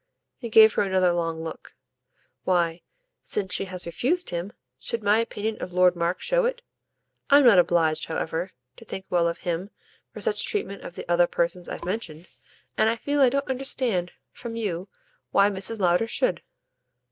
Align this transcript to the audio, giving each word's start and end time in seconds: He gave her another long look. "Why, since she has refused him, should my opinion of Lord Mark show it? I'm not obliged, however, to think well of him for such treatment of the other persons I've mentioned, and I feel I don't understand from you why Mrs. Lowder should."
He 0.35 0.49
gave 0.49 0.73
her 0.73 0.81
another 0.81 1.13
long 1.13 1.43
look. 1.43 1.75
"Why, 2.43 2.81
since 3.21 3.53
she 3.53 3.65
has 3.65 3.85
refused 3.85 4.31
him, 4.31 4.51
should 4.79 5.03
my 5.03 5.19
opinion 5.19 5.57
of 5.61 5.73
Lord 5.73 5.95
Mark 5.95 6.21
show 6.21 6.43
it? 6.45 6.63
I'm 7.29 7.45
not 7.45 7.59
obliged, 7.59 8.05
however, 8.05 8.49
to 8.77 8.83
think 8.83 9.05
well 9.11 9.27
of 9.27 9.37
him 9.37 9.69
for 10.11 10.19
such 10.19 10.43
treatment 10.43 10.81
of 10.81 10.95
the 10.95 11.07
other 11.07 11.27
persons 11.27 11.69
I've 11.69 11.85
mentioned, 11.85 12.27
and 12.75 12.89
I 12.89 12.95
feel 12.95 13.21
I 13.21 13.29
don't 13.29 13.47
understand 13.47 14.11
from 14.31 14.55
you 14.55 14.89
why 15.29 15.51
Mrs. 15.51 15.77
Lowder 15.79 16.07
should." 16.07 16.41